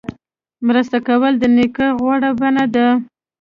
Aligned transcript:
مرسته 0.67 0.97
کول 1.07 1.33
د 1.39 1.43
نیکۍ 1.55 1.87
غوره 1.99 2.31
بڼه 2.39 2.65
ده. 2.75 2.87